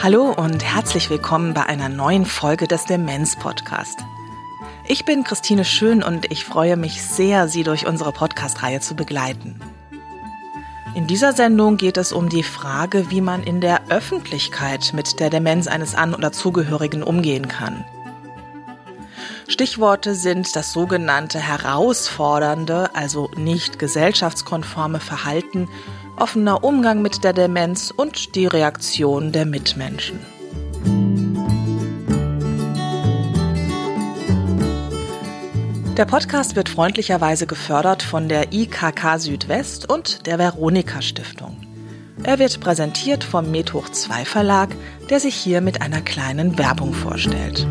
[0.00, 3.98] Hallo und herzlich willkommen bei einer neuen Folge des Demenz Podcast.
[4.86, 9.60] Ich bin Christine Schön und ich freue mich sehr, Sie durch unsere Podcast-Reihe zu begleiten.
[10.94, 15.30] In dieser Sendung geht es um die Frage, wie man in der Öffentlichkeit mit der
[15.30, 17.84] Demenz eines An- oder Zugehörigen umgehen kann.
[19.46, 25.68] Stichworte sind das sogenannte herausfordernde, also nicht gesellschaftskonforme Verhalten
[26.16, 30.18] offener Umgang mit der Demenz und die Reaktion der Mitmenschen.
[35.98, 41.56] Der Podcast wird freundlicherweise gefördert von der IKK Südwest und der Veronika Stiftung.
[42.22, 44.76] Er wird präsentiert vom Medhoch 2 Verlag,
[45.10, 47.66] der sich hier mit einer kleinen Werbung vorstellt.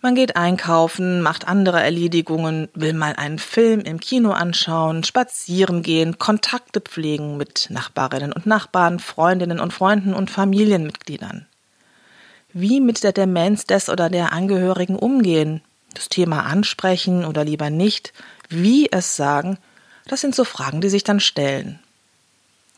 [0.00, 6.18] Man geht einkaufen, macht andere Erledigungen, will mal einen Film im Kino anschauen, spazieren gehen,
[6.18, 11.46] Kontakte pflegen mit Nachbarinnen und Nachbarn, Freundinnen und Freunden und Familienmitgliedern.
[12.52, 15.62] Wie mit der Demenz des oder der Angehörigen umgehen,
[15.94, 18.12] das Thema ansprechen oder lieber nicht,
[18.48, 19.58] wie es sagen,
[20.06, 21.80] das sind so Fragen, die sich dann stellen.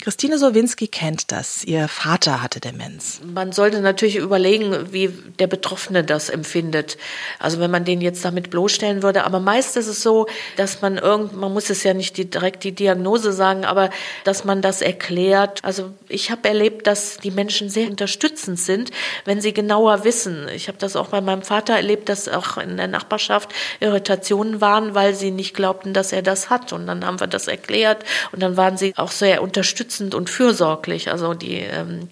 [0.03, 1.63] Christine Sowinski kennt das.
[1.63, 3.21] Ihr Vater hatte Demenz.
[3.23, 6.97] Man sollte natürlich überlegen, wie der Betroffene das empfindet.
[7.39, 9.25] Also wenn man den jetzt damit bloßstellen würde.
[9.25, 12.73] Aber meist ist es so, dass man irgend, man muss es ja nicht direkt die
[12.73, 13.91] Diagnose sagen, aber
[14.25, 15.63] dass man das erklärt.
[15.65, 18.91] Also ich habe erlebt, dass die Menschen sehr unterstützend sind,
[19.27, 20.49] wenn sie genauer wissen.
[20.49, 24.95] Ich habe das auch bei meinem Vater erlebt, dass auch in der Nachbarschaft Irritationen waren,
[24.95, 26.73] weil sie nicht glaubten, dass er das hat.
[26.73, 30.31] Und dann haben wir das erklärt und dann waren sie auch sehr unterstützend unterstützend und
[30.31, 31.11] fürsorglich.
[31.11, 32.09] Also die, ähm,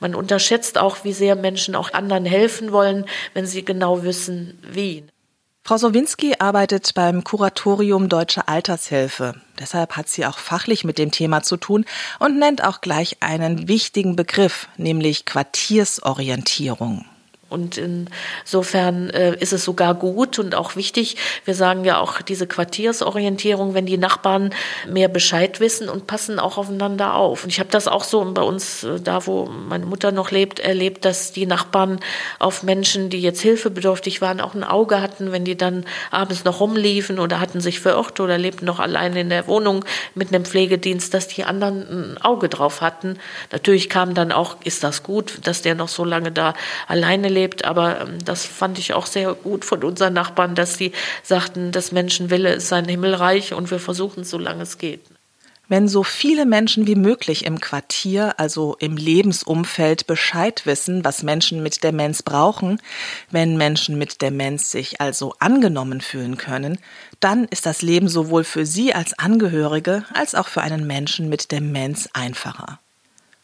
[0.00, 5.04] man unterschätzt auch, wie sehr Menschen auch anderen helfen wollen, wenn sie genau wissen, wie.
[5.62, 9.34] Frau Sowinski arbeitet beim Kuratorium Deutsche Altershilfe.
[9.60, 11.84] Deshalb hat sie auch fachlich mit dem Thema zu tun
[12.18, 17.04] und nennt auch gleich einen wichtigen Begriff, nämlich Quartiersorientierung.
[17.50, 21.16] Und insofern äh, ist es sogar gut und auch wichtig.
[21.44, 24.54] Wir sagen ja auch diese Quartiersorientierung, wenn die Nachbarn
[24.88, 27.42] mehr Bescheid wissen und passen auch aufeinander auf.
[27.42, 30.60] Und ich habe das auch so bei uns, äh, da wo meine Mutter noch lebt,
[30.60, 31.98] erlebt, dass die Nachbarn
[32.38, 36.60] auf Menschen, die jetzt hilfebedürftig waren, auch ein Auge hatten, wenn die dann abends noch
[36.60, 39.84] rumliefen oder hatten sich verirrt oder lebten noch alleine in der Wohnung
[40.14, 43.18] mit einem Pflegedienst, dass die anderen ein Auge drauf hatten.
[43.50, 46.54] Natürlich kam dann auch, ist das gut, dass der noch so lange da
[46.86, 50.76] alleine lebt erlebt, aber ähm, das fand ich auch sehr gut von unseren Nachbarn, dass
[50.76, 50.92] sie
[51.22, 55.00] sagten, das Menschenwille ist sein Himmelreich und wir versuchen es, solange es geht.
[55.68, 61.62] Wenn so viele Menschen wie möglich im Quartier, also im Lebensumfeld Bescheid wissen, was Menschen
[61.62, 62.82] mit Demenz brauchen,
[63.30, 66.78] wenn Menschen mit Demenz sich also angenommen fühlen können,
[67.20, 71.52] dann ist das Leben sowohl für Sie als Angehörige als auch für einen Menschen mit
[71.52, 72.80] Demenz einfacher.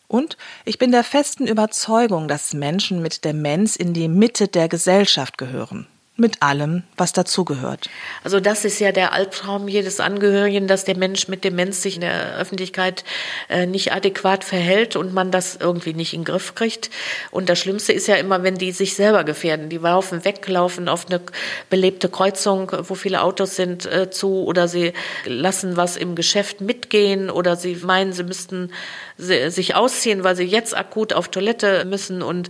[0.09, 5.39] Und ich bin der festen Überzeugung, dass Menschen mit Demenz in die Mitte der Gesellschaft
[5.39, 5.87] gehören.
[6.19, 7.91] Mit allem, was dazugehört.
[8.25, 12.01] Also das ist ja der Albtraum jedes Angehörigen, dass der Mensch mit Demenz sich in
[12.01, 13.05] der Öffentlichkeit
[13.51, 16.91] äh, nicht adäquat verhält und man das irgendwie nicht in den Griff kriegt.
[17.31, 19.69] Und das Schlimmste ist ja immer, wenn die sich selber gefährden.
[19.69, 21.21] Die laufen weg, laufen auf eine
[21.69, 24.95] belebte Kreuzung, wo viele Autos sind, äh, zu oder sie
[25.27, 28.73] lassen was im Geschäft mitgehen oder sie meinen, sie müssten
[29.19, 32.49] sich ausziehen, weil sie jetzt akut auf Toilette müssen und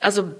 [0.00, 0.32] also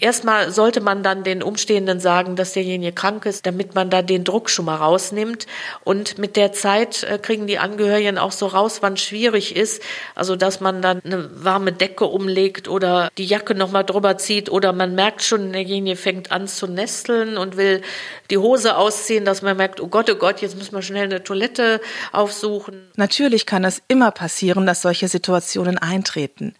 [0.00, 4.24] erstmal sollte man dann den Umstehenden sagen, dass derjenige krank ist, damit man da den
[4.24, 5.46] Druck schon mal rausnimmt.
[5.84, 9.82] Und mit der Zeit äh, kriegen die Angehörigen auch so raus, wann schwierig ist.
[10.14, 14.72] Also, dass man dann eine warme Decke umlegt oder die Jacke nochmal drüber zieht oder
[14.72, 17.82] man merkt schon, derjenige fängt an zu nesteln und will
[18.30, 21.22] die Hose ausziehen, dass man merkt, oh Gott, oh Gott, jetzt müssen wir schnell eine
[21.22, 21.80] Toilette
[22.12, 22.88] aufsuchen.
[22.96, 26.54] Natürlich kann es immer passieren, dass solche Situationen eintreten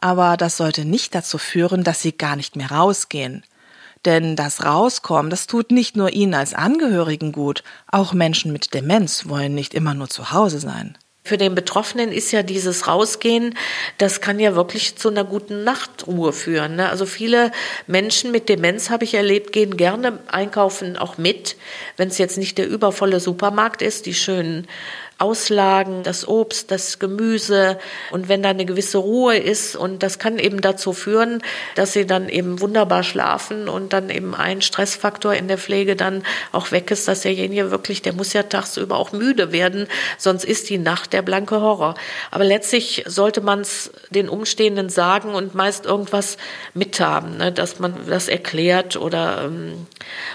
[0.00, 3.44] aber das sollte nicht dazu führen, dass sie gar nicht mehr rausgehen.
[4.04, 9.28] Denn das Rauskommen, das tut nicht nur ihnen als Angehörigen gut, auch Menschen mit Demenz
[9.28, 10.98] wollen nicht immer nur zu Hause sein.
[11.26, 13.56] Für den Betroffenen ist ja dieses Rausgehen,
[13.96, 16.76] das kann ja wirklich zu einer guten Nachtruhe führen.
[16.76, 16.90] Ne?
[16.90, 17.50] Also viele
[17.86, 21.56] Menschen mit Demenz, habe ich erlebt, gehen gerne einkaufen auch mit,
[21.96, 24.68] wenn es jetzt nicht der übervolle Supermarkt ist, die schönen
[25.18, 27.78] Auslagen, das Obst, das Gemüse
[28.10, 31.42] und wenn da eine gewisse Ruhe ist und das kann eben dazu führen,
[31.76, 36.24] dass sie dann eben wunderbar schlafen und dann eben ein Stressfaktor in der Pflege dann
[36.50, 39.86] auch weg ist, dass derjenige wirklich, der muss ja tagsüber auch müde werden,
[40.18, 41.94] sonst ist die Nacht der blanke Horror.
[42.30, 46.38] Aber letztlich sollte man es den Umstehenden sagen und meist irgendwas
[46.74, 49.86] mithaben, ne, dass man das erklärt oder, ähm,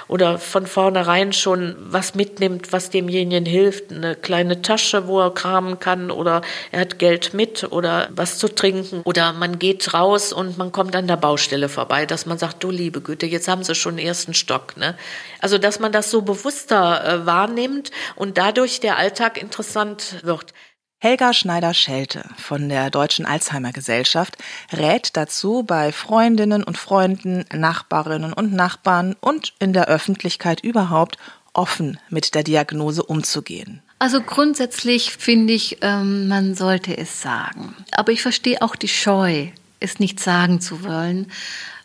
[0.08, 5.80] oder von vornherein schon was mitnimmt, was demjenigen hilft, eine kleine Tasche, wo er kramen
[5.80, 10.60] kann oder er hat Geld mit oder was zu trinken oder man geht raus und
[10.60, 13.74] man kommt an der Baustelle vorbei, dass man sagt, du liebe Güte, jetzt haben sie
[13.74, 14.78] schon den ersten Stock.
[14.78, 14.96] Ne?
[15.40, 20.54] Also dass man das so bewusster äh, wahrnimmt und dadurch der Alltag interessant wird.
[21.00, 24.38] Helga Schneider-Schelte von der Deutschen Alzheimer Gesellschaft
[24.72, 31.18] rät dazu, bei Freundinnen und Freunden, Nachbarinnen und Nachbarn und in der Öffentlichkeit überhaupt
[31.54, 33.82] offen mit der Diagnose umzugehen.
[34.00, 37.76] Also grundsätzlich finde ich, ähm, man sollte es sagen.
[37.92, 39.48] Aber ich verstehe auch die Scheu,
[39.82, 41.30] es nicht sagen zu wollen.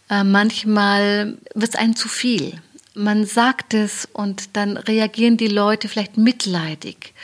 [0.09, 2.61] Äh, manchmal wird es einem zu viel.
[2.95, 7.15] Man sagt es und dann reagieren die Leute vielleicht mitleidig.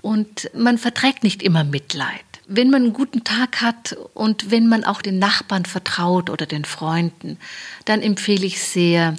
[0.00, 2.24] Und man verträgt nicht immer Mitleid.
[2.46, 6.64] Wenn man einen guten Tag hat und wenn man auch den Nachbarn vertraut oder den
[6.64, 7.38] Freunden,
[7.84, 9.16] dann empfehle ich sehr,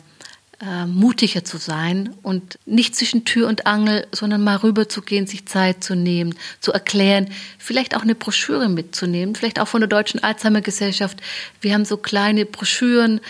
[0.61, 5.27] äh, mutiger zu sein und nicht zwischen Tür und Angel, sondern mal rüber zu gehen,
[5.27, 9.89] sich Zeit zu nehmen, zu erklären, vielleicht auch eine Broschüre mitzunehmen, vielleicht auch von der
[9.89, 11.21] Deutschen Alzheimer Gesellschaft.
[11.61, 13.21] Wir haben so kleine Broschüren,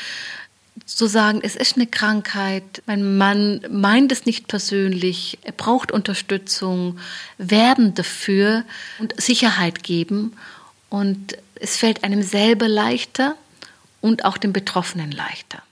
[0.86, 7.00] zu sagen, es ist eine Krankheit, mein Mann meint es nicht persönlich, er braucht Unterstützung,
[7.38, 8.66] werben dafür
[9.00, 10.34] und Sicherheit geben.
[10.90, 13.36] Und es fällt einem selber leichter
[14.02, 15.64] und auch dem Betroffenen leichter.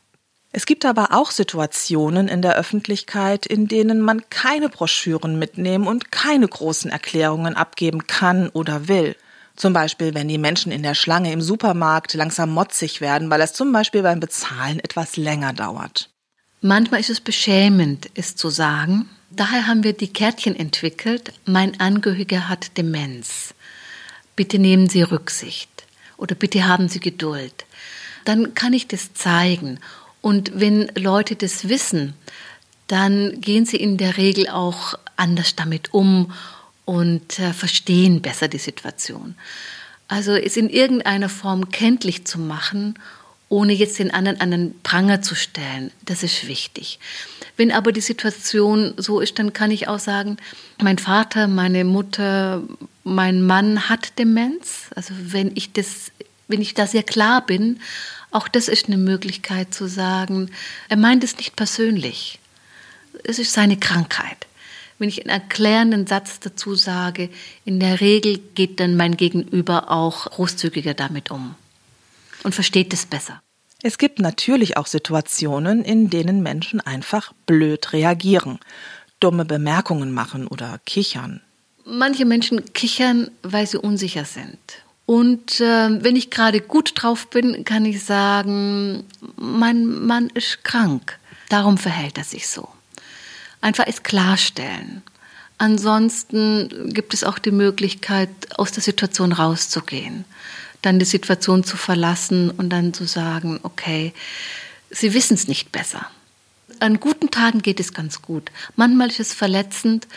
[0.56, 6.12] Es gibt aber auch Situationen in der Öffentlichkeit, in denen man keine Broschüren mitnehmen und
[6.12, 9.16] keine großen Erklärungen abgeben kann oder will.
[9.56, 13.54] Zum Beispiel, wenn die Menschen in der Schlange im Supermarkt langsam motzig werden, weil es
[13.54, 16.12] zum Beispiel beim Bezahlen etwas länger dauert.
[16.62, 19.10] Manchmal ist es beschämend, es zu sagen.
[19.32, 21.34] Daher haben wir die Kärtchen entwickelt.
[21.46, 23.56] Mein Angehöriger hat Demenz.
[24.36, 25.70] Bitte nehmen Sie Rücksicht
[26.18, 27.66] oder bitte haben Sie Geduld.
[28.26, 29.80] Dann kann ich das zeigen
[30.24, 32.14] und wenn Leute das wissen,
[32.88, 36.32] dann gehen sie in der Regel auch anders damit um
[36.86, 39.36] und äh, verstehen besser die Situation.
[40.08, 42.98] Also es in irgendeiner Form kenntlich zu machen,
[43.50, 47.00] ohne jetzt den anderen an den Pranger zu stellen, das ist wichtig.
[47.58, 50.38] Wenn aber die Situation so ist, dann kann ich auch sagen,
[50.82, 52.64] mein Vater, meine Mutter,
[53.04, 54.88] mein Mann hat Demenz.
[54.96, 56.14] Also wenn ich das,
[56.48, 57.82] wenn ich da sehr klar bin
[58.34, 60.50] auch das ist eine Möglichkeit zu sagen,
[60.90, 62.40] er meint es nicht persönlich.
[63.24, 64.48] Es ist seine Krankheit.
[65.00, 67.30] Wenn ich einen erklärenden Satz dazu sage,
[67.66, 71.56] in der Regel geht dann mein Gegenüber auch großzügiger damit um
[72.44, 73.42] und versteht es besser.
[73.82, 78.60] Es gibt natürlich auch Situationen, in denen Menschen einfach blöd reagieren,
[79.20, 81.42] dumme Bemerkungen machen oder kichern.
[81.86, 87.66] Manche Menschen kichern, weil sie unsicher sind und äh, wenn ich gerade gut drauf bin,
[87.66, 89.04] kann ich sagen,
[89.36, 91.20] mein Mann ist krank.
[91.50, 92.70] Darum verhält er sich so.
[93.60, 95.02] Einfach es klarstellen.
[95.58, 100.26] Ansonsten gibt es auch die Möglichkeit, aus der Situation rauszugehen,
[100.82, 104.14] dann die Situation zu verlassen und dann zu sagen, okay,
[104.90, 106.06] Sie wissen es nicht besser.
[106.84, 108.52] An guten Tagen geht es ganz gut.
[108.76, 110.08] Manchmal ist es verletzend,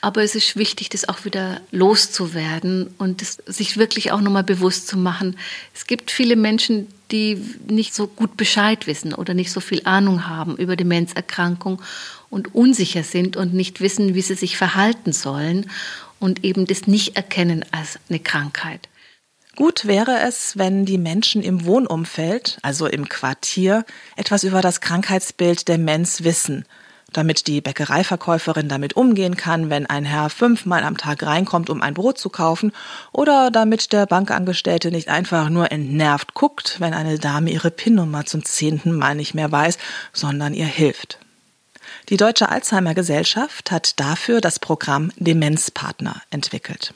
[0.00, 4.86] aber es ist wichtig, das auch wieder loszuwerden und das, sich wirklich auch nochmal bewusst
[4.86, 5.36] zu machen.
[5.74, 7.36] Es gibt viele Menschen, die
[7.68, 11.82] nicht so gut Bescheid wissen oder nicht so viel Ahnung haben über Demenzerkrankung
[12.30, 15.70] und unsicher sind und nicht wissen, wie sie sich verhalten sollen
[16.20, 18.88] und eben das nicht erkennen als eine Krankheit.
[19.56, 23.84] Gut wäre es, wenn die Menschen im Wohnumfeld, also im Quartier,
[24.16, 26.64] etwas über das Krankheitsbild Demenz wissen,
[27.12, 31.92] damit die Bäckereiverkäuferin damit umgehen kann, wenn ein Herr fünfmal am Tag reinkommt, um ein
[31.92, 32.72] Brot zu kaufen,
[33.12, 38.46] oder damit der Bankangestellte nicht einfach nur entnervt guckt, wenn eine Dame ihre PIN-Nummer zum
[38.46, 39.76] zehnten Mal nicht mehr weiß,
[40.14, 41.18] sondern ihr hilft.
[42.08, 46.94] Die Deutsche Alzheimer Gesellschaft hat dafür das Programm Demenzpartner entwickelt.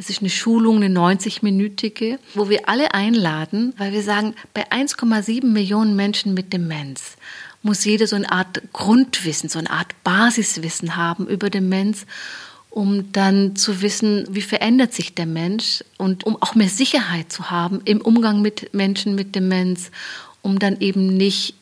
[0.00, 5.44] Das ist eine Schulung, eine 90-minütige, wo wir alle einladen, weil wir sagen, bei 1,7
[5.44, 7.18] Millionen Menschen mit Demenz
[7.60, 12.06] muss jeder so eine Art Grundwissen, so eine Art Basiswissen haben über Demenz,
[12.70, 17.50] um dann zu wissen, wie verändert sich der Mensch und um auch mehr Sicherheit zu
[17.50, 19.90] haben im Umgang mit Menschen mit Demenz,
[20.40, 21.56] um dann eben nicht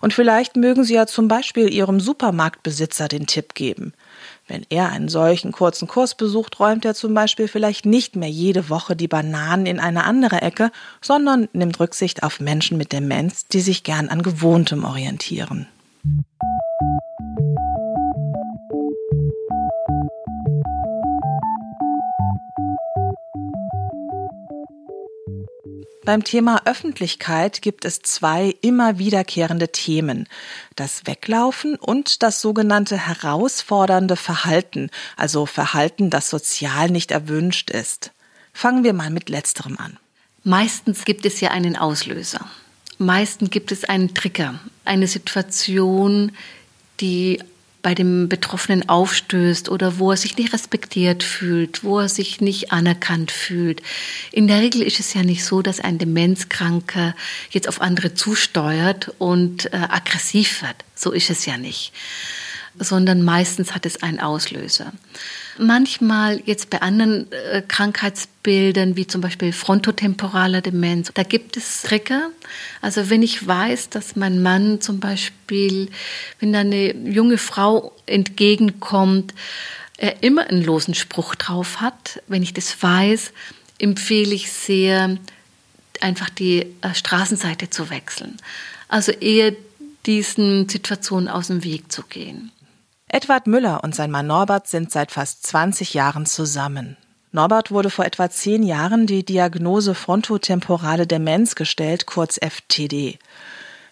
[0.00, 3.92] Und vielleicht mögen Sie ja zum Beispiel Ihrem Supermarktbesitzer den Tipp geben.
[4.46, 8.68] Wenn er einen solchen kurzen Kurs besucht, räumt er zum Beispiel vielleicht nicht mehr jede
[8.68, 10.70] Woche die Bananen in eine andere Ecke,
[11.00, 15.66] sondern nimmt Rücksicht auf Menschen mit Demenz, die sich gern an Gewohntem orientieren.
[26.06, 30.28] Beim Thema Öffentlichkeit gibt es zwei immer wiederkehrende Themen.
[30.76, 38.12] Das Weglaufen und das sogenannte herausfordernde Verhalten, also Verhalten, das sozial nicht erwünscht ist.
[38.52, 39.98] Fangen wir mal mit letzterem an.
[40.44, 42.48] Meistens gibt es ja einen Auslöser.
[42.98, 46.32] Meistens gibt es einen Trigger, eine Situation,
[47.00, 47.40] die
[47.82, 52.72] bei dem Betroffenen aufstößt oder wo er sich nicht respektiert fühlt, wo er sich nicht
[52.72, 53.80] anerkannt fühlt.
[54.32, 57.14] In der Regel ist es ja nicht so, dass ein Demenzkranker
[57.50, 60.76] jetzt auf andere zusteuert und äh, aggressiv wird.
[60.96, 61.92] So ist es ja nicht
[62.78, 64.92] sondern meistens hat es einen Auslöser.
[65.58, 72.30] Manchmal jetzt bei anderen äh, Krankheitsbildern, wie zum Beispiel frontotemporaler Demenz, da gibt es Trigger.
[72.82, 75.88] Also wenn ich weiß, dass mein Mann zum Beispiel,
[76.40, 79.34] wenn da eine junge Frau entgegenkommt,
[79.96, 83.32] er immer einen losen Spruch drauf hat, wenn ich das weiß,
[83.78, 85.16] empfehle ich sehr,
[86.00, 88.36] einfach die äh, Straßenseite zu wechseln.
[88.88, 89.54] Also eher
[90.04, 92.52] diesen Situationen aus dem Weg zu gehen.
[93.08, 96.96] Edward Müller und sein Mann Norbert sind seit fast 20 Jahren zusammen.
[97.30, 103.18] Norbert wurde vor etwa zehn Jahren die Diagnose frontotemporale Demenz gestellt, kurz FTD.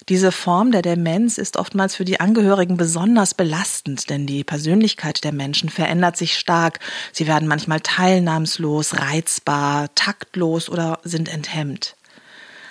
[0.09, 5.33] Diese Form der Demenz ist oftmals für die Angehörigen besonders belastend, denn die Persönlichkeit der
[5.33, 6.81] Menschen verändert sich stark.
[7.13, 11.97] Sie werden manchmal teilnahmslos, reizbar, taktlos oder sind enthemmt.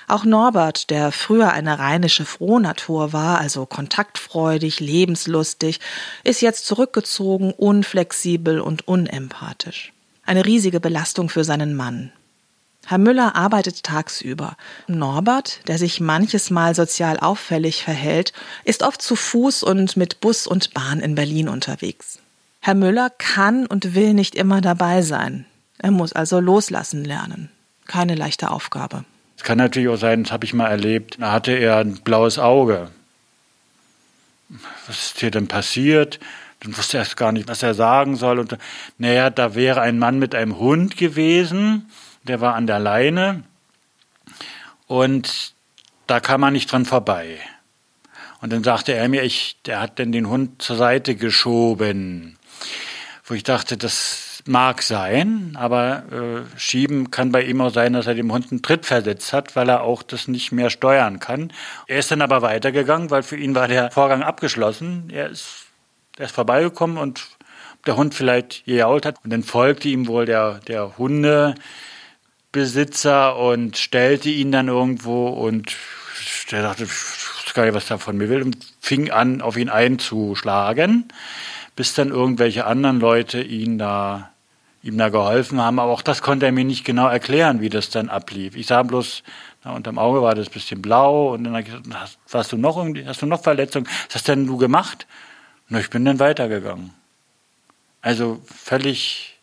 [0.07, 5.79] Auch Norbert, der früher eine rheinische Frohnatur war, also kontaktfreudig, lebenslustig,
[6.23, 9.93] ist jetzt zurückgezogen, unflexibel und unempathisch.
[10.25, 12.11] Eine riesige Belastung für seinen Mann.
[12.85, 14.57] Herr Müller arbeitet tagsüber.
[14.87, 18.33] Norbert, der sich manches Mal sozial auffällig verhält,
[18.65, 22.19] ist oft zu Fuß und mit Bus und Bahn in Berlin unterwegs.
[22.59, 25.45] Herr Müller kann und will nicht immer dabei sein.
[25.77, 27.49] Er muss also loslassen lernen.
[27.87, 29.05] Keine leichte Aufgabe.
[29.43, 32.89] Kann natürlich auch sein, das habe ich mal erlebt, da hatte er ein blaues Auge.
[34.87, 36.19] Was ist hier denn passiert?
[36.61, 38.39] Dann wusste er erst gar nicht, was er sagen soll.
[38.39, 38.57] Und
[38.97, 41.89] naja, da wäre ein Mann mit einem Hund gewesen,
[42.23, 43.43] der war an der Leine
[44.87, 45.53] und
[46.07, 47.37] da kam man nicht dran vorbei.
[48.39, 52.37] Und dann sagte er mir, ich, der hat denn den Hund zur Seite geschoben.
[53.25, 58.07] Wo ich dachte, das mag sein, aber äh, schieben kann bei ihm auch sein, dass
[58.07, 61.53] er dem Hund einen Tritt versetzt hat, weil er auch das nicht mehr steuern kann.
[61.87, 65.09] Er ist dann aber weitergegangen, weil für ihn war der Vorgang abgeschlossen.
[65.11, 65.65] Er ist,
[66.17, 67.25] er ist vorbeigekommen und
[67.85, 69.23] der Hund vielleicht gejault hat.
[69.23, 75.75] Und dann folgte ihm wohl der, der Hundebesitzer und stellte ihn dann irgendwo und
[76.51, 79.57] der dachte, ich weiß gar nicht, was er von mir will und fing an, auf
[79.57, 81.07] ihn einzuschlagen,
[81.75, 84.32] bis dann irgendwelche anderen Leute ihn da
[84.83, 85.79] ihm da geholfen haben.
[85.79, 88.55] Aber auch das konnte er mir nicht genau erklären, wie das dann ablief.
[88.55, 89.23] Ich sah bloß,
[89.63, 92.51] na, unterm Auge war das ein bisschen blau und dann habe ich gesagt, hast, hast
[92.51, 93.87] du noch irgendwie, hast du noch Verletzungen?
[94.07, 95.07] Was hast denn du gemacht?
[95.69, 96.93] Und ich bin dann weitergegangen.
[98.01, 99.39] Also völlig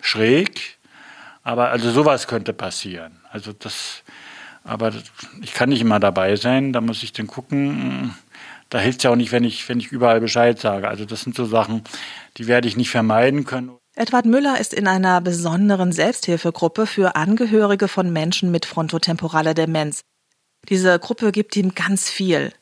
[0.00, 0.78] schräg,
[1.42, 3.20] aber also sowas könnte passieren.
[3.30, 4.02] Also das,
[4.64, 4.92] aber
[5.42, 8.14] ich kann nicht immer dabei sein, da muss ich dann gucken.
[8.70, 10.88] Da hilft es ja auch nicht, wenn ich, wenn ich überall Bescheid sage.
[10.88, 11.84] Also das sind so Sachen,
[12.36, 13.72] die werde ich nicht vermeiden können.
[13.96, 20.00] Edward Müller ist in einer besonderen Selbsthilfegruppe für Angehörige von Menschen mit frontotemporaler Demenz.
[20.68, 22.52] Diese Gruppe gibt ihm ganz viel.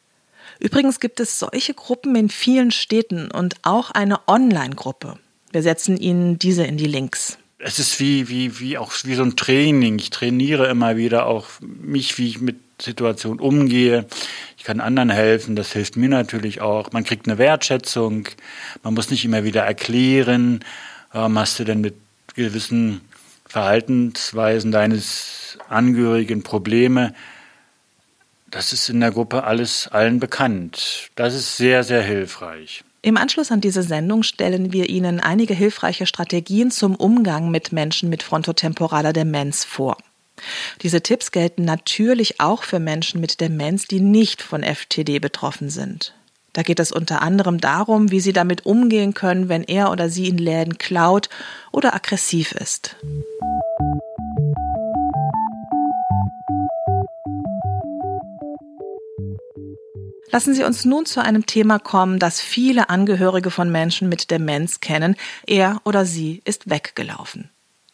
[0.58, 5.18] Übrigens gibt es solche Gruppen in vielen Städten und auch eine Online-Gruppe.
[5.50, 7.38] Wir setzen Ihnen diese in die Links.
[7.58, 9.98] Es ist wie, wie, wie auch wie so ein Training.
[9.98, 14.06] Ich trainiere immer wieder auch mich, wie ich mit Situationen umgehe.
[14.56, 16.92] Ich kann anderen helfen, das hilft mir natürlich auch.
[16.92, 18.28] Man kriegt eine Wertschätzung,
[18.82, 20.64] man muss nicht immer wieder erklären,
[21.12, 21.94] warum hast du denn mit
[22.34, 23.00] gewissen
[23.46, 27.14] Verhaltensweisen deines Angehörigen Probleme.
[28.50, 31.10] Das ist in der Gruppe alles allen bekannt.
[31.16, 32.84] Das ist sehr, sehr hilfreich.
[33.02, 38.08] Im Anschluss an diese Sendung stellen wir Ihnen einige hilfreiche Strategien zum Umgang mit Menschen
[38.08, 39.96] mit frontotemporaler Demenz vor.
[40.82, 46.14] Diese Tipps gelten natürlich auch für Menschen mit Demenz, die nicht von FTD betroffen sind.
[46.52, 50.28] Da geht es unter anderem darum, wie sie damit umgehen können, wenn er oder sie
[50.28, 51.30] in Läden klaut
[51.70, 52.96] oder aggressiv ist.
[60.32, 64.80] Lassen Sie uns nun zu einem Thema kommen, das viele Angehörige von Menschen mit Demenz
[64.80, 65.14] kennen.
[65.46, 67.50] Er oder sie ist weggelaufen.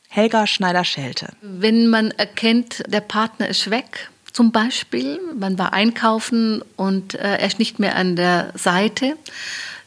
[0.09, 1.29] Helga Schneider-Schelte.
[1.43, 7.47] Wenn man erkennt, der Partner ist weg, zum Beispiel, man war einkaufen und äh, er
[7.47, 9.17] ist nicht mehr an der Seite,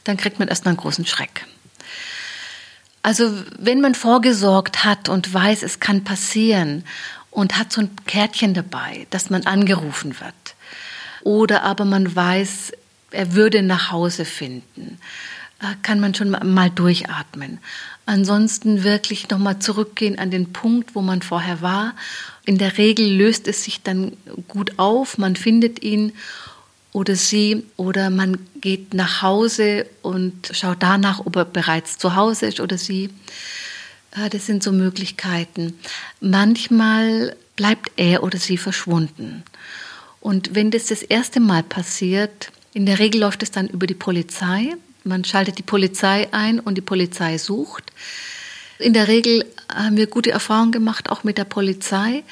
[0.03, 1.45] dann kriegt man erstmal einen großen Schreck.
[3.03, 6.83] Also wenn man vorgesorgt hat und weiß, es kann passieren
[7.31, 10.55] und hat so ein Kärtchen dabei, dass man angerufen wird,
[11.23, 12.73] oder aber man weiß,
[13.11, 14.99] er würde nach Hause finden,
[15.61, 17.59] äh, kann man schon mal durchatmen.
[18.05, 21.93] Ansonsten wirklich nochmal zurückgehen an den Punkt, wo man vorher war.
[22.45, 24.13] In der Regel löst es sich dann
[24.47, 26.13] gut auf, man findet ihn
[26.93, 32.47] oder sie oder man geht nach Hause und schaut danach, ob er bereits zu Hause
[32.47, 33.09] ist oder sie.
[34.11, 35.79] Äh, das sind so Möglichkeiten.
[36.19, 39.43] Manchmal bleibt er oder sie verschwunden.
[40.19, 43.95] Und wenn das das erste Mal passiert, in der Regel läuft es dann über die
[43.95, 44.75] Polizei.
[45.03, 47.91] Man schaltet die Polizei ein und die Polizei sucht.
[48.77, 52.23] In der Regel haben wir gute Erfahrungen gemacht, auch mit der Polizei.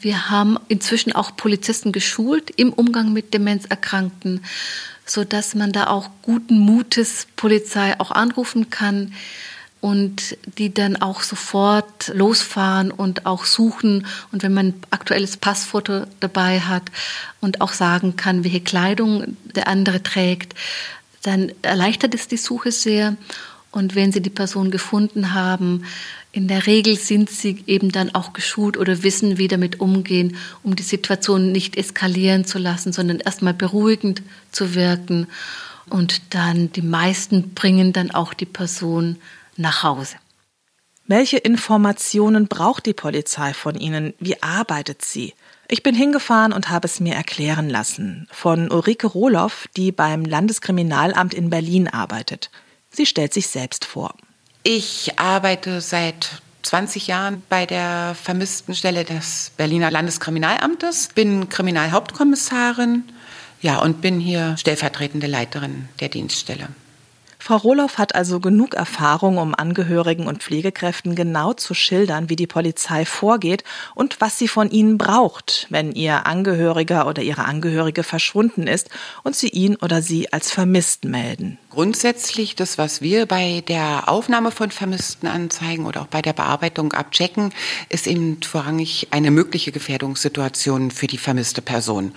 [0.00, 4.44] Wir haben inzwischen auch Polizisten geschult im Umgang mit Demenzerkrankten,
[5.06, 9.14] so dass man da auch guten Mutes Polizei auch anrufen kann
[9.80, 16.04] und die dann auch sofort losfahren und auch suchen und wenn man ein aktuelles Passfoto
[16.20, 16.84] dabei hat
[17.40, 20.54] und auch sagen kann, welche Kleidung der andere trägt,
[21.22, 23.16] dann erleichtert es die Suche sehr.
[23.70, 25.84] Und wenn Sie die Person gefunden haben,
[26.30, 30.76] in der Regel sind Sie eben dann auch geschult oder wissen, wie damit umgehen, um
[30.76, 35.26] die Situation nicht eskalieren zu lassen, sondern erstmal beruhigend zu wirken.
[35.88, 39.16] Und dann die meisten bringen dann auch die Person
[39.56, 40.16] nach Hause.
[41.06, 44.14] Welche Informationen braucht die Polizei von Ihnen?
[44.18, 45.34] Wie arbeitet sie?
[45.72, 51.32] Ich bin hingefahren und habe es mir erklären lassen von Ulrike Rohloff, die beim Landeskriminalamt
[51.32, 52.50] in Berlin arbeitet.
[52.90, 54.14] Sie stellt sich selbst vor.
[54.64, 63.04] Ich arbeite seit 20 Jahren bei der vermissten Stelle des Berliner Landeskriminalamtes, bin Kriminalhauptkommissarin,
[63.62, 66.68] ja, und bin hier stellvertretende Leiterin der Dienststelle.
[67.42, 72.46] Frau Rohloff hat also genug Erfahrung, um Angehörigen und Pflegekräften genau zu schildern, wie die
[72.46, 73.64] Polizei vorgeht
[73.96, 78.90] und was sie von ihnen braucht, wenn ihr Angehöriger oder ihre Angehörige verschwunden ist
[79.24, 81.58] und sie ihn oder sie als vermisst melden.
[81.72, 86.92] Grundsätzlich das, was wir bei der Aufnahme von vermissten Anzeigen oder auch bei der Bearbeitung
[86.92, 87.50] abchecken,
[87.88, 92.12] ist eben vorrangig eine mögliche Gefährdungssituation für die vermisste Person.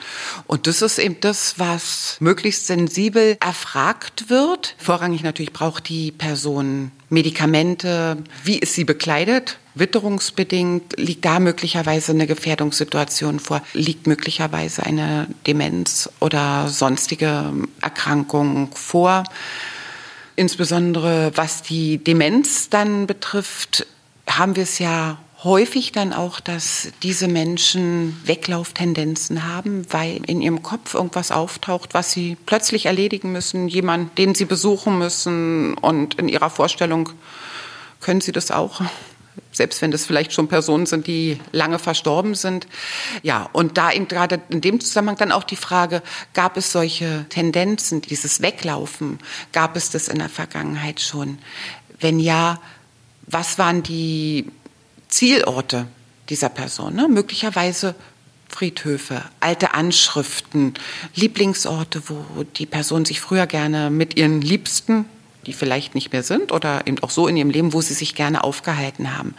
[0.45, 4.75] Und das ist eben das, was möglichst sensibel erfragt wird.
[4.77, 9.57] Vorrangig natürlich braucht die Person Medikamente, wie ist sie bekleidet?
[9.73, 19.23] Witterungsbedingt liegt da möglicherweise eine Gefährdungssituation vor, liegt möglicherweise eine Demenz oder sonstige Erkrankung vor.
[20.35, 23.87] Insbesondere was die Demenz dann betrifft,
[24.29, 30.63] haben wir es ja häufig dann auch, dass diese Menschen Weglauftendenzen haben, weil in ihrem
[30.63, 36.27] Kopf irgendwas auftaucht, was sie plötzlich erledigen müssen, jemand, den sie besuchen müssen und in
[36.27, 37.09] ihrer Vorstellung
[38.01, 38.81] können Sie das auch?
[39.51, 42.67] selbst wenn das vielleicht schon Personen sind, die lange verstorben sind.
[43.23, 46.01] Ja, und da eben gerade in dem Zusammenhang dann auch die Frage,
[46.33, 49.19] gab es solche Tendenzen, dieses Weglaufen,
[49.53, 51.37] gab es das in der Vergangenheit schon?
[51.99, 52.59] Wenn ja,
[53.27, 54.51] was waren die
[55.15, 55.87] Zielorte
[56.29, 56.95] dieser Person?
[56.95, 57.07] Ne?
[57.07, 57.95] Möglicherweise
[58.49, 60.73] Friedhöfe, alte Anschriften,
[61.15, 65.05] Lieblingsorte, wo die Person sich früher gerne mit ihren Liebsten
[65.45, 68.15] die vielleicht nicht mehr sind oder eben auch so in ihrem Leben, wo sie sich
[68.15, 69.35] gerne aufgehalten haben.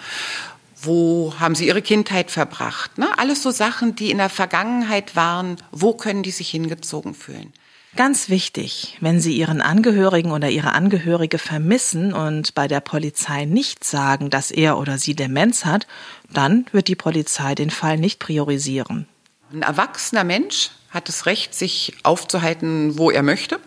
[0.81, 2.99] Wo haben sie ihre Kindheit verbracht?
[2.99, 3.19] Ne?
[3.19, 5.57] Alles so Sachen, die in der Vergangenheit waren.
[5.73, 7.53] Wo können die sich hingezogen fühlen?
[7.97, 13.85] Ganz wichtig, wenn Sie Ihren Angehörigen oder Ihre Angehörige vermissen und bei der Polizei nicht
[13.85, 15.87] sagen, dass er oder sie Demenz hat,
[16.31, 19.09] dann wird die Polizei den Fall nicht priorisieren.
[19.51, 23.61] Ein erwachsener Mensch hat das Recht, sich aufzuhalten, wo er möchte.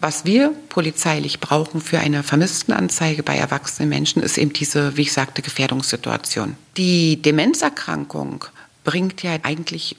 [0.00, 5.12] Was wir polizeilich brauchen für eine Vermisstenanzeige bei erwachsenen Menschen, ist eben diese, wie ich
[5.12, 6.56] sagte, Gefährdungssituation.
[6.76, 8.44] Die Demenzerkrankung
[8.84, 9.96] bringt ja eigentlich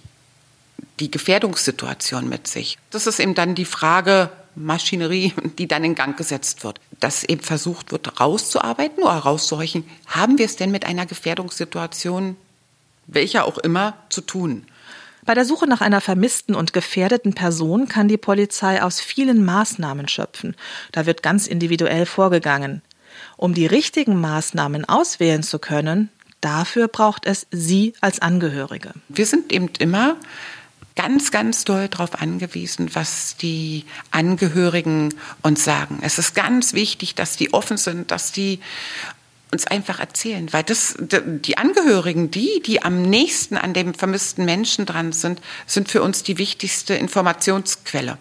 [0.99, 2.77] die Gefährdungssituation mit sich.
[2.91, 6.79] Das ist eben dann die Frage, Maschinerie, die dann in Gang gesetzt wird.
[6.99, 12.35] Dass eben versucht wird, rauszuarbeiten oder rauszuhorchen, haben wir es denn mit einer Gefährdungssituation,
[13.07, 14.65] welcher auch immer, zu tun?
[15.25, 20.07] Bei der Suche nach einer vermissten und gefährdeten Person kann die Polizei aus vielen Maßnahmen
[20.07, 20.55] schöpfen.
[20.91, 22.81] Da wird ganz individuell vorgegangen.
[23.37, 26.09] Um die richtigen Maßnahmen auswählen zu können,
[26.41, 28.93] dafür braucht es Sie als Angehörige.
[29.09, 30.15] Wir sind eben immer
[30.99, 35.99] ganz, ganz doll darauf angewiesen, was die Angehörigen uns sagen.
[36.01, 38.59] Es ist ganz wichtig, dass die offen sind, dass die
[39.53, 44.85] uns einfach erzählen, weil das die Angehörigen, die, die am nächsten an dem vermissten Menschen
[44.85, 48.17] dran sind, sind für uns die wichtigste Informationsquelle.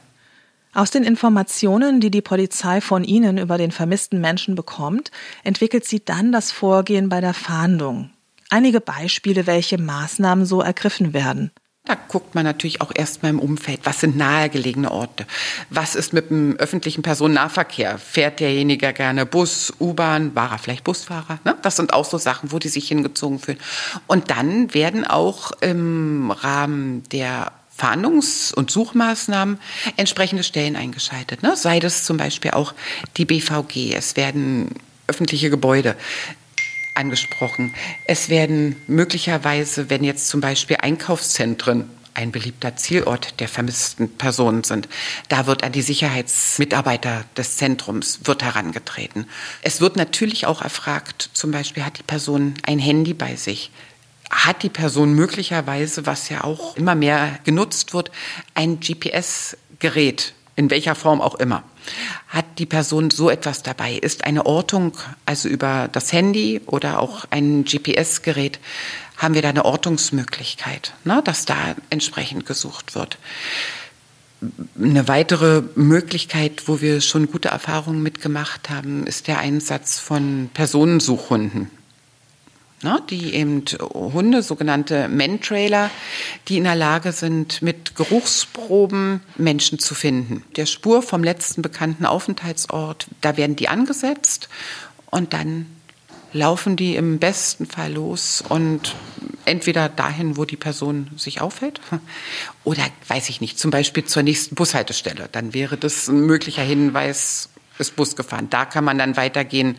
[0.72, 5.10] Aus den Informationen, die die Polizei von Ihnen über den vermissten Menschen bekommt,
[5.42, 8.10] entwickelt sie dann das Vorgehen bei der Fahndung.
[8.50, 11.50] Einige Beispiele, welche Maßnahmen so ergriffen werden.
[11.88, 15.26] Da guckt man natürlich auch erstmal im Umfeld, was sind nahegelegene Orte?
[15.70, 17.96] Was ist mit dem öffentlichen Personennahverkehr?
[17.98, 21.40] Fährt derjenige gerne Bus, U-Bahn, war er vielleicht Busfahrer?
[21.46, 21.56] Ne?
[21.62, 23.58] Das sind auch so Sachen, wo die sich hingezogen fühlen.
[24.06, 29.58] Und dann werden auch im Rahmen der Fahndungs- und Suchmaßnahmen
[29.96, 31.42] entsprechende Stellen eingeschaltet.
[31.42, 31.56] Ne?
[31.56, 32.74] Sei das zum Beispiel auch
[33.16, 33.94] die BVG.
[33.94, 34.74] Es werden
[35.06, 35.96] öffentliche Gebäude
[36.98, 37.72] angesprochen.
[38.04, 44.88] Es werden möglicherweise, wenn jetzt zum Beispiel Einkaufszentren ein beliebter Zielort der vermissten Personen sind.
[45.28, 49.26] Da wird an die Sicherheitsmitarbeiter des Zentrums wird herangetreten.
[49.62, 53.70] Es wird natürlich auch erfragt, zum Beispiel hat die Person ein Handy bei sich?
[54.30, 58.10] Hat die Person möglicherweise, was ja auch immer mehr genutzt wird,
[58.54, 61.62] ein GPS-Gerät, in welcher Form auch immer?
[62.26, 63.94] Hat die Person so etwas dabei?
[63.94, 68.58] Ist eine Ortung, also über das Handy oder auch ein GPS-Gerät,
[69.16, 73.18] haben wir da eine Ortungsmöglichkeit, ne, dass da entsprechend gesucht wird.
[74.76, 81.70] Eine weitere Möglichkeit, wo wir schon gute Erfahrungen mitgemacht haben, ist der Einsatz von Personensuchhunden
[82.82, 85.90] ne, die eben Hunde, sogenannte Men-Trailer,
[86.48, 90.44] die in der Lage sind, mit Geruchsproben Menschen zu finden.
[90.56, 94.48] Der Spur vom letzten bekannten Aufenthaltsort, da werden die angesetzt
[95.10, 95.66] und dann
[96.32, 98.94] laufen die im besten Fall los und
[99.44, 101.80] entweder dahin, wo die Person sich aufhält,
[102.64, 105.28] oder weiß ich nicht, zum Beispiel zur nächsten Bushaltestelle.
[105.32, 108.48] Dann wäre das ein möglicher Hinweis, ist Bus gefahren.
[108.50, 109.76] Da kann man dann weitergehen,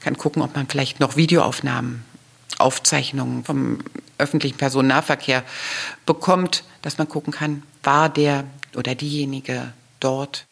[0.00, 2.02] kann gucken, ob man vielleicht noch Videoaufnahmen
[2.58, 3.78] Aufzeichnungen vom
[4.18, 5.42] öffentlichen Personennahverkehr
[6.06, 8.44] bekommt, dass man gucken kann, war der
[8.76, 10.46] oder diejenige dort.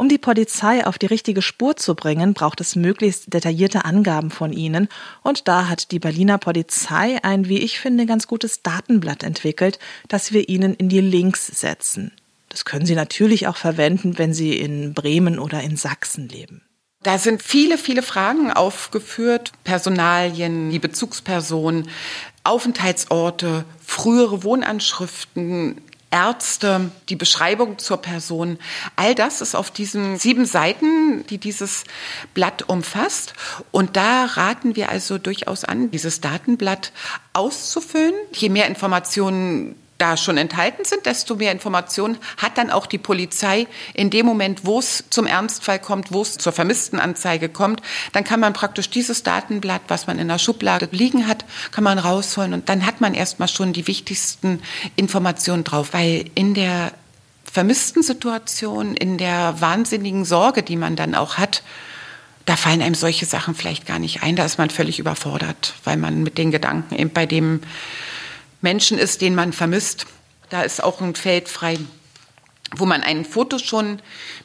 [0.00, 4.50] Um die Polizei auf die richtige Spur zu bringen, braucht es möglichst detaillierte Angaben von
[4.50, 4.88] ihnen.
[5.22, 10.32] Und da hat die Berliner Polizei ein, wie ich finde, ganz gutes Datenblatt entwickelt, das
[10.32, 12.12] wir Ihnen in die Links setzen.
[12.48, 16.62] Das können Sie natürlich auch verwenden, wenn Sie in Bremen oder in Sachsen leben.
[17.02, 19.52] Da sind viele, viele Fragen aufgeführt.
[19.64, 21.88] Personalien, die Bezugspersonen,
[22.44, 28.58] Aufenthaltsorte, frühere Wohnanschriften, Ärzte, die Beschreibung zur Person.
[28.96, 31.84] All das ist auf diesen sieben Seiten, die dieses
[32.34, 33.32] Blatt umfasst.
[33.70, 36.92] Und da raten wir also durchaus an, dieses Datenblatt
[37.32, 38.14] auszufüllen.
[38.32, 43.66] Je mehr Informationen da schon enthalten sind, desto mehr Informationen hat dann auch die Polizei
[43.94, 47.82] in dem Moment, wo es zum Ernstfall kommt, wo es zur Vermisstenanzeige kommt,
[48.12, 51.98] dann kann man praktisch dieses Datenblatt, was man in der Schublade liegen hat, kann man
[51.98, 54.62] rausholen und dann hat man erstmal schon die wichtigsten
[54.96, 56.92] Informationen drauf, weil in der
[57.44, 61.62] vermissten Situation, in der wahnsinnigen Sorge, die man dann auch hat,
[62.46, 64.34] da fallen einem solche Sachen vielleicht gar nicht ein.
[64.34, 67.60] Da ist man völlig überfordert, weil man mit den Gedanken eben bei dem
[68.60, 70.06] Menschen ist, den man vermisst.
[70.48, 71.78] Da ist auch ein Feld frei,
[72.76, 74.00] wo man ein Foto schon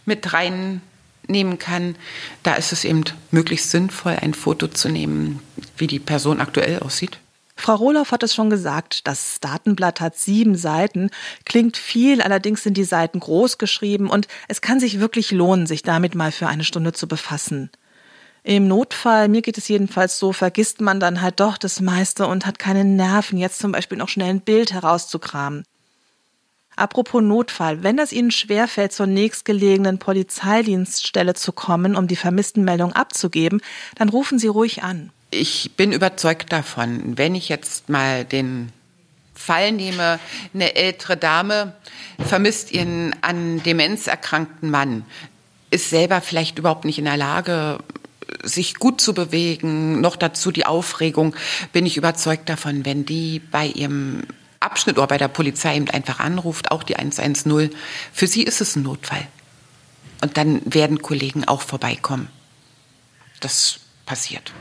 [0.05, 1.95] mit reinnehmen kann.
[2.43, 5.41] Da ist es eben möglichst sinnvoll, ein Foto zu nehmen,
[5.77, 7.19] wie die Person aktuell aussieht.
[7.57, 11.09] Frau Rohloff hat es schon gesagt, das Datenblatt hat sieben Seiten,
[11.45, 15.81] klingt viel, allerdings sind die Seiten groß geschrieben und es kann sich wirklich lohnen, sich
[15.81, 17.71] damit mal für eine Stunde zu befassen.
[18.47, 22.45] Im Notfall, mir geht es jedenfalls so, vergisst man dann halt doch das meiste und
[22.45, 25.65] hat keine Nerven, jetzt zum Beispiel noch schnell ein Bild herauszukramen.
[26.75, 33.61] Apropos Notfall, wenn es Ihnen schwerfällt, zur nächstgelegenen Polizeidienststelle zu kommen, um die Vermisstenmeldung abzugeben,
[33.95, 35.09] dann rufen Sie ruhig an.
[35.31, 38.71] Ich bin überzeugt davon, wenn ich jetzt mal den
[39.33, 40.19] Fall nehme,
[40.53, 41.73] eine ältere Dame
[42.23, 45.03] vermisst ihren an Demenz erkrankten Mann,
[45.71, 47.79] ist selber vielleicht überhaupt nicht in der Lage,
[48.43, 51.35] sich gut zu bewegen, noch dazu die Aufregung,
[51.73, 54.23] bin ich überzeugt davon, wenn die bei ihrem
[54.59, 57.71] Abschnitt oder bei der Polizei eben einfach anruft, auch die 110,
[58.11, 59.27] für sie ist es ein Notfall.
[60.21, 62.29] Und dann werden Kollegen auch vorbeikommen.
[63.41, 64.53] Das passiert.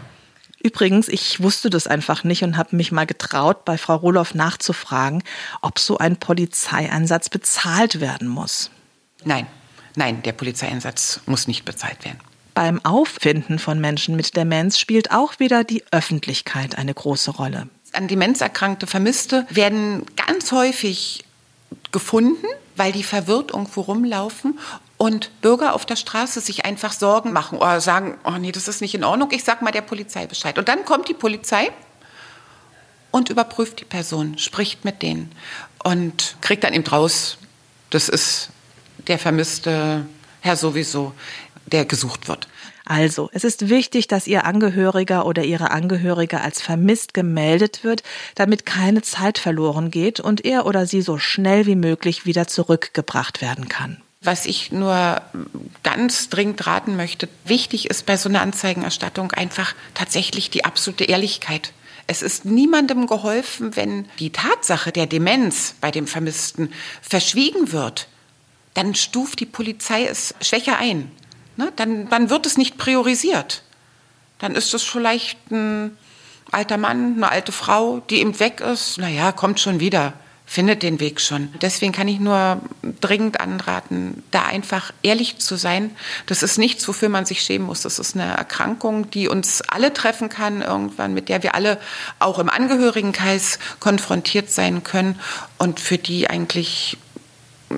[0.63, 5.23] Übrigens, ich wusste das einfach nicht und habe mich mal getraut, bei Frau Roloff nachzufragen,
[5.61, 8.71] ob so ein Polizeieinsatz bezahlt werden muss.
[9.25, 9.47] Nein,
[9.95, 12.19] nein, der Polizeieinsatz muss nicht bezahlt werden.
[12.55, 17.69] Beim Auffinden von Menschen mit Demenz spielt auch wieder die Öffentlichkeit eine große Rolle.
[17.93, 21.25] An Demenz erkrankte Vermisste werden ganz häufig
[21.91, 24.59] gefunden, weil die verwirrt irgendwo rumlaufen
[24.97, 28.81] und Bürger auf der Straße sich einfach Sorgen machen oder sagen, oh nee, das ist
[28.81, 30.59] nicht in Ordnung, ich sag mal der Polizei Bescheid.
[30.59, 31.71] Und dann kommt die Polizei
[33.11, 35.33] und überprüft die Person, spricht mit denen
[35.83, 37.39] und kriegt dann eben raus,
[37.91, 38.51] das ist
[39.09, 40.07] der vermisste
[40.41, 41.15] Herr sowieso
[41.67, 42.49] der gesucht wird.
[42.87, 48.03] Also, es ist wichtig, dass Ihr Angehöriger oder Ihre Angehörige als vermisst gemeldet wird,
[48.35, 53.41] damit keine Zeit verloren geht und er oder sie so schnell wie möglich wieder zurückgebracht
[53.41, 54.03] werden kann.
[54.21, 55.21] Was ich nur
[55.83, 61.73] ganz dringend raten möchte, wichtig ist bei so einer Anzeigenerstattung einfach tatsächlich die absolute Ehrlichkeit.
[62.07, 68.09] Es ist niemandem geholfen, wenn die Tatsache der Demenz bei dem Vermissten verschwiegen wird.
[68.75, 71.11] Dann stuft die Polizei es schwächer ein.
[71.57, 71.73] Ne?
[71.77, 73.63] Dann, dann wird es nicht priorisiert.
[74.39, 75.97] Dann ist es vielleicht ein
[76.51, 78.99] alter Mann, eine alte Frau, die eben weg ist.
[78.99, 80.13] Naja, kommt schon wieder,
[80.47, 81.53] findet den Weg schon.
[81.63, 82.61] Deswegen kann ich nur
[83.01, 85.91] dringend anraten, da einfach ehrlich zu sein.
[86.27, 87.83] Das ist nichts, wofür man sich schämen muss.
[87.83, 91.79] Das ist eine Erkrankung, die uns alle treffen kann irgendwann, mit der wir alle
[92.19, 95.19] auch im Angehörigenkreis konfrontiert sein können
[95.59, 96.99] und für die eigentlich,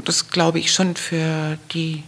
[0.05, 2.03] das glaube ich schon, für die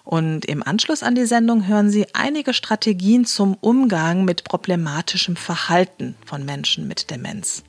[0.06, 6.15] Und im Anschluss an die Sendung hören Sie einige Strategien zum Umgang mit problematischem Verhalten
[6.25, 7.63] von Menschen mit Demenz.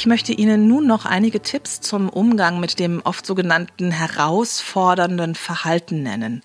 [0.03, 6.03] Ich möchte Ihnen nun noch einige Tipps zum Umgang mit dem oft sogenannten herausfordernden Verhalten
[6.03, 6.43] nennen.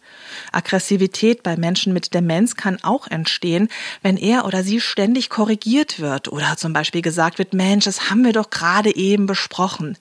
[0.53, 3.67] Aggressivität bei Menschen mit Demenz kann auch entstehen,
[4.01, 8.25] wenn er oder sie ständig korrigiert wird oder zum Beispiel gesagt wird, Mensch, das haben
[8.25, 9.99] wir doch gerade eben besprochen.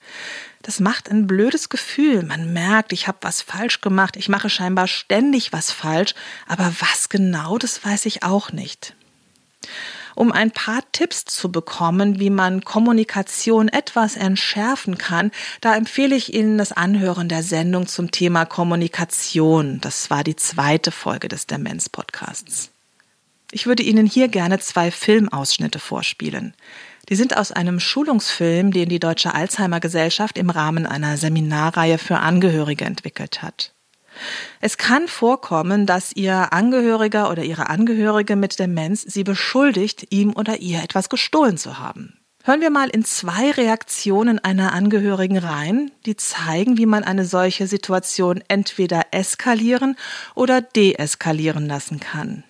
[0.62, 2.22] Das macht ein blödes Gefühl.
[2.22, 6.14] Man merkt, ich habe was falsch gemacht, ich mache scheinbar ständig was falsch,
[6.46, 8.94] aber was genau, das weiß ich auch nicht.
[10.18, 16.34] Um ein paar Tipps zu bekommen, wie man Kommunikation etwas entschärfen kann, da empfehle ich
[16.34, 19.80] Ihnen das Anhören der Sendung zum Thema Kommunikation.
[19.80, 22.72] Das war die zweite Folge des Demenz-Podcasts.
[23.52, 26.52] Ich würde Ihnen hier gerne zwei Filmausschnitte vorspielen.
[27.08, 32.18] Die sind aus einem Schulungsfilm, den die Deutsche Alzheimer Gesellschaft im Rahmen einer Seminarreihe für
[32.18, 33.72] Angehörige entwickelt hat.
[34.60, 40.60] Es kann vorkommen, dass Ihr Angehöriger oder Ihre Angehörige mit Demenz Sie beschuldigt, ihm oder
[40.60, 42.18] ihr etwas gestohlen zu haben.
[42.44, 47.66] Hören wir mal in zwei Reaktionen einer Angehörigen rein, die zeigen, wie man eine solche
[47.66, 49.96] Situation entweder eskalieren
[50.34, 52.44] oder deeskalieren lassen kann.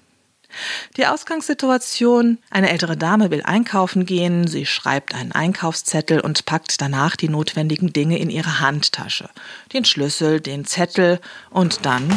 [0.96, 7.16] Die Ausgangssituation, eine ältere Dame will einkaufen gehen, sie schreibt einen Einkaufszettel und packt danach
[7.16, 9.28] die notwendigen Dinge in ihre Handtasche.
[9.72, 12.08] Den Schlüssel, den Zettel und dann.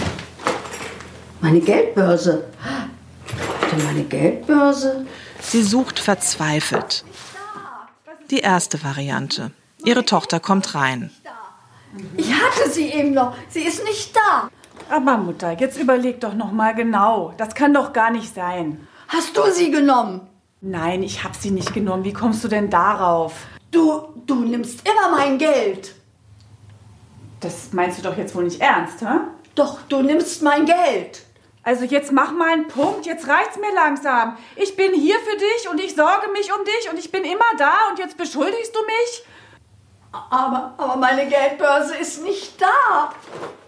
[1.42, 2.46] Meine Geldbörse.
[3.72, 5.06] Warte, meine Geldbörse.
[5.40, 7.04] Sie sucht verzweifelt.
[8.30, 9.52] Die erste Variante.
[9.84, 11.12] Ihre Tochter kommt rein.
[12.18, 13.36] Ich hatte sie eben noch.
[13.50, 14.50] Sie ist nicht da.
[14.92, 17.34] Aber Mutter, jetzt überleg doch noch mal genau.
[17.38, 18.86] Das kann doch gar nicht sein.
[19.08, 20.28] Hast du sie genommen?
[20.60, 22.04] Nein, ich habe sie nicht genommen.
[22.04, 23.34] Wie kommst du denn darauf?
[23.72, 25.96] Du, du nimmst immer mein Geld.
[27.40, 29.22] Das meinst du doch jetzt wohl nicht ernst, hä?
[29.56, 31.24] Doch, du nimmst mein Geld.
[31.64, 34.36] Also jetzt mach mal einen Punkt, jetzt reicht's mir langsam.
[34.58, 37.52] Ich bin hier für dich und ich sorge mich um dich und ich bin immer
[37.58, 39.24] da und jetzt beschuldigst du mich?
[40.12, 43.14] Aber, aber meine Geldbörse ist nicht da.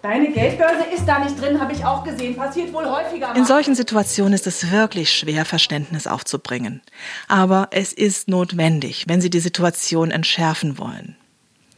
[0.01, 2.35] Deine Geldbörse ist da nicht drin, habe ich auch gesehen.
[2.35, 3.33] Passiert wohl häufiger.
[3.35, 6.81] In solchen Situationen ist es wirklich schwer, Verständnis aufzubringen.
[7.29, 11.15] Aber es ist notwendig, wenn Sie die Situation entschärfen wollen.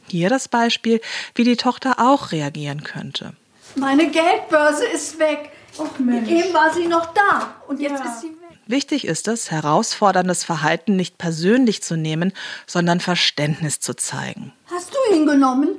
[0.08, 1.00] Hier das Beispiel,
[1.36, 3.34] wie die Tochter auch reagieren könnte.
[3.76, 5.52] Meine Geldbörse ist weg.
[5.78, 6.30] Och Mensch.
[6.30, 8.10] Eben war sie noch da und jetzt Ja.
[8.10, 8.45] ist sie weg.
[8.68, 12.34] Wichtig ist es, herausforderndes Verhalten nicht persönlich zu nehmen,
[12.66, 14.54] sondern Verständnis zu zeigen.
[14.74, 15.70] Hast du ihn genommen?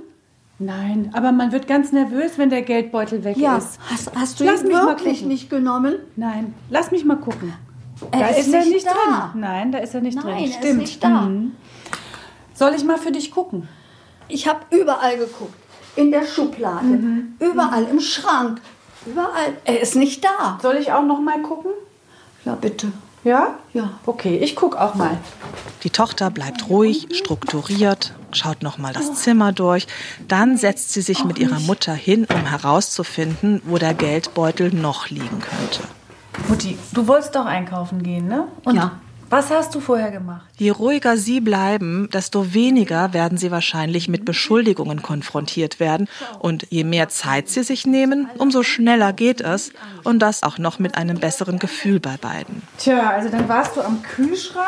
[0.58, 3.58] Nein, aber man wird ganz nervös, wenn der Geldbeutel weg Ja.
[3.58, 3.78] ist.
[3.90, 5.96] Hast, hast du Lass ihn mich mal wirklich nicht genommen?
[6.16, 7.52] Nein, lass mich mal gucken.
[8.12, 8.92] Er da ist ist er nicht da.
[9.32, 9.40] drin.
[9.40, 10.36] Nein, da ist er nicht Nein, drin.
[10.36, 10.78] er ist Stimmt.
[10.78, 11.08] nicht da.
[11.08, 11.52] Mhm.
[12.54, 13.68] Soll ich mal für dich gucken?
[14.28, 15.54] Ich habe überall geguckt.
[15.96, 16.84] In der Schublade.
[16.86, 17.34] Mhm.
[17.38, 18.60] Überall im Schrank.
[19.06, 19.56] Überall.
[19.64, 20.58] Er ist nicht da.
[20.62, 21.72] Soll ich auch noch mal gucken?
[22.46, 22.92] Ja, bitte.
[23.24, 23.56] Ja?
[23.74, 23.90] Ja.
[24.06, 25.18] Okay, ich guck auch mal.
[25.82, 29.88] Die Tochter bleibt ruhig, strukturiert, schaut nochmal das Zimmer durch.
[30.28, 35.40] Dann setzt sie sich mit ihrer Mutter hin, um herauszufinden, wo der Geldbeutel noch liegen
[35.40, 35.82] könnte.
[36.46, 38.46] Mutti, du wolltest doch einkaufen gehen, ne?
[38.64, 39.00] Und Ja.
[39.28, 40.46] Was hast du vorher gemacht?
[40.56, 46.08] Je ruhiger sie bleiben, desto weniger werden sie wahrscheinlich mit Beschuldigungen konfrontiert werden.
[46.38, 49.72] Und je mehr Zeit sie sich nehmen, umso schneller geht es.
[50.04, 52.62] Und das auch noch mit einem besseren Gefühl bei beiden.
[52.78, 54.66] Tja, also dann warst du am Kühlschrank,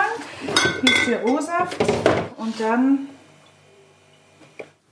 [0.83, 1.77] hier ist der O-Saft
[2.37, 3.09] und dann...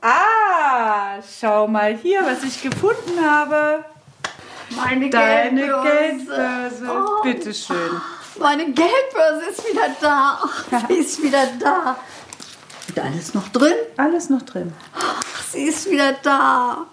[0.02, 3.84] Ah, schau mal hier, was ich gefunden habe.
[4.70, 5.88] Meine Deine Geldbörse.
[5.88, 6.86] Geldbörse.
[6.88, 7.22] Oh.
[7.22, 8.00] Bitteschön.
[8.38, 10.40] Meine Geldbörse ist wieder da.
[10.88, 11.96] Sie ist wieder da.
[12.88, 13.74] Und alles noch drin?
[13.96, 14.72] Alles noch drin.
[15.50, 16.86] Sie ist wieder da.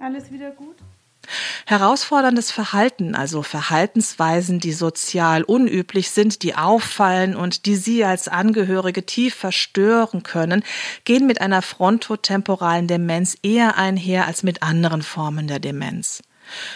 [0.00, 0.76] Alles wieder gut?
[1.66, 9.04] Herausforderndes Verhalten, also Verhaltensweisen, die sozial unüblich sind, die auffallen und die Sie als Angehörige
[9.04, 10.62] tief verstören können,
[11.04, 16.22] gehen mit einer frontotemporalen Demenz eher einher als mit anderen Formen der Demenz.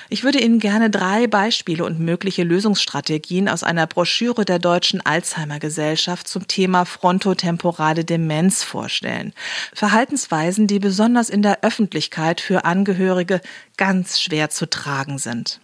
[0.09, 5.59] Ich würde Ihnen gerne drei Beispiele und mögliche Lösungsstrategien aus einer Broschüre der Deutschen Alzheimer
[5.59, 9.33] Gesellschaft zum Thema frontotemporale Demenz vorstellen.
[9.75, 13.41] Verhaltensweisen, die besonders in der Öffentlichkeit für Angehörige
[13.77, 15.61] ganz schwer zu tragen sind.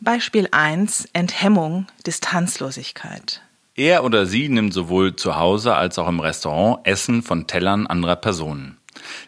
[0.00, 3.42] Beispiel 1 Enthemmung, Distanzlosigkeit.
[3.74, 8.16] Er oder sie nimmt sowohl zu Hause als auch im Restaurant Essen von Tellern anderer
[8.16, 8.78] Personen.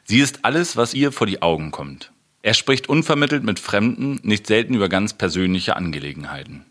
[0.05, 2.13] Sie ist alles, was ihr vor die Augen kommt.
[2.43, 6.65] Er spricht unvermittelt mit Fremden, nicht selten über ganz persönliche Angelegenheiten.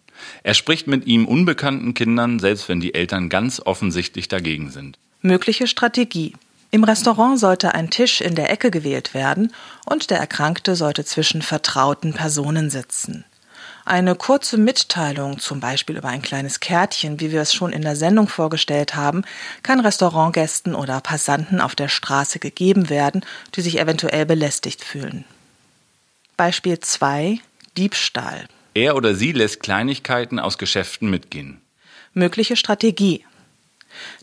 [0.43, 4.97] Er spricht mit ihm unbekannten Kindern, selbst wenn die Eltern ganz offensichtlich dagegen sind.
[5.21, 6.34] Mögliche Strategie.
[6.71, 9.53] Im Restaurant sollte ein Tisch in der Ecke gewählt werden
[9.86, 13.25] und der Erkrankte sollte zwischen vertrauten Personen sitzen.
[13.85, 17.96] Eine kurze Mitteilung, zum Beispiel über ein kleines Kärtchen, wie wir es schon in der
[17.96, 19.23] Sendung vorgestellt haben,
[19.63, 23.23] kann Restaurantgästen oder Passanten auf der Straße gegeben werden,
[23.56, 25.23] die sich eventuell belästigt fühlen.
[26.38, 27.40] Beispiel 2
[27.77, 28.48] Diebstahl.
[28.75, 31.62] Er oder sie lässt Kleinigkeiten aus Geschäften mitgehen.
[32.13, 33.25] Mögliche Strategie.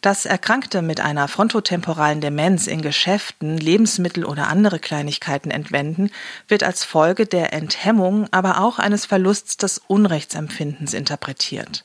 [0.01, 6.11] Dass Erkrankte mit einer frontotemporalen Demenz in Geschäften Lebensmittel oder andere Kleinigkeiten entwenden,
[6.47, 11.85] wird als Folge der Enthemmung, aber auch eines Verlusts des Unrechtsempfindens interpretiert.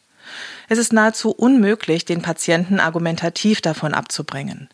[0.68, 4.70] Es ist nahezu unmöglich, den Patienten argumentativ davon abzubringen.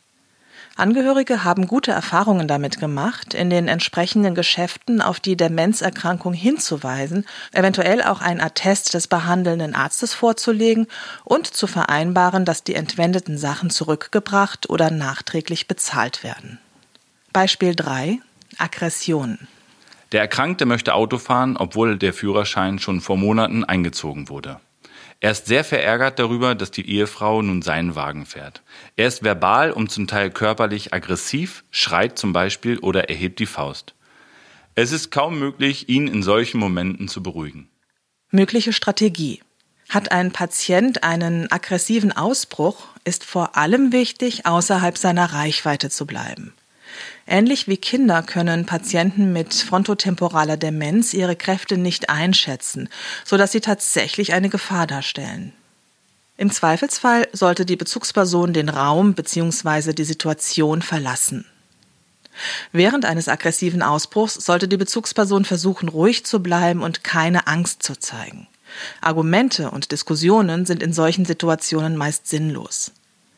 [0.77, 8.03] Angehörige haben gute Erfahrungen damit gemacht, in den entsprechenden Geschäften auf die Demenzerkrankung hinzuweisen, eventuell
[8.03, 10.87] auch ein Attest des behandelnden Arztes vorzulegen
[11.23, 16.59] und zu vereinbaren, dass die entwendeten Sachen zurückgebracht oder nachträglich bezahlt werden.
[17.31, 18.19] Beispiel 3
[18.57, 19.47] Aggression.
[20.11, 24.59] Der Erkrankte möchte Auto fahren, obwohl der Führerschein schon vor Monaten eingezogen wurde.
[25.19, 28.61] Er ist sehr verärgert darüber, dass die Ehefrau nun seinen Wagen fährt.
[28.95, 33.95] Er ist verbal und zum Teil körperlich aggressiv, schreit zum Beispiel oder erhebt die Faust.
[34.75, 37.69] Es ist kaum möglich, ihn in solchen Momenten zu beruhigen.
[38.29, 39.41] Mögliche Strategie.
[39.89, 46.53] Hat ein Patient einen aggressiven Ausbruch, ist vor allem wichtig, außerhalb seiner Reichweite zu bleiben.
[47.27, 52.87] Ähnlich wie Kinder können Patienten mit frontotemporaler Demenz ihre Kräfte nicht einschätzen,
[53.23, 55.51] sodass sie tatsächlich eine Gefahr darstellen.
[56.37, 59.93] Im Zweifelsfall sollte die Bezugsperson den Raum bzw.
[59.93, 61.45] die Situation verlassen.
[62.71, 67.97] Während eines aggressiven Ausbruchs sollte die Bezugsperson versuchen, ruhig zu bleiben und keine Angst zu
[67.97, 68.47] zeigen.
[69.01, 72.91] Argumente und Diskussionen sind in solchen Situationen meist sinnlos.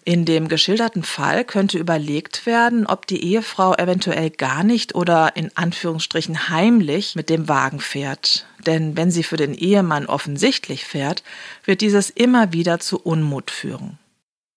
[0.07, 5.51] In dem geschilderten Fall könnte überlegt werden, ob die Ehefrau eventuell gar nicht oder in
[5.55, 8.45] Anführungsstrichen heimlich mit dem Wagen fährt.
[8.65, 11.23] Denn wenn sie für den Ehemann offensichtlich fährt,
[11.65, 13.99] wird dieses immer wieder zu Unmut führen.